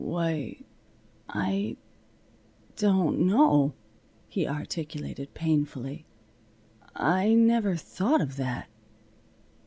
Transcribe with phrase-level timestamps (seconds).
[0.03, 0.57] "Why
[1.29, 1.77] I
[2.75, 3.75] don't know,"
[4.29, 6.07] he articulated, painfully.
[6.95, 8.67] "I never thought of that."